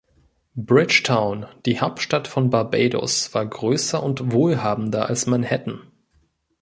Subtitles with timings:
[0.55, 5.81] Bridgetown, die Hauptstadt von Barbados, war größer und wohlhabender als Manhattan.